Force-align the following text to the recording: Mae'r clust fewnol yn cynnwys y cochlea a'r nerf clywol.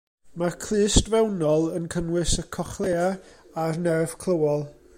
Mae'r 0.41 0.55
clust 0.61 1.11
fewnol 1.15 1.67
yn 1.79 1.85
cynnwys 1.95 2.33
y 2.45 2.47
cochlea 2.57 3.05
a'r 3.65 3.79
nerf 3.85 4.17
clywol. 4.25 4.65